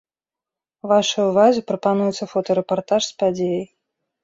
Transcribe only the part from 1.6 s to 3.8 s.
прапануецца фотарэпартаж з падзеі.